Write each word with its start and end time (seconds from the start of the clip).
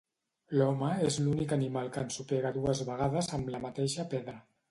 L'home 0.59 0.87
és 1.09 1.17
l'únic 1.25 1.53
animal 1.57 1.91
que 1.97 2.03
ensopega 2.07 2.53
dues 2.57 2.81
vegades 2.89 3.31
amb 3.39 3.55
la 3.57 3.63
mateixa 3.69 4.07
pedra. 4.15 4.35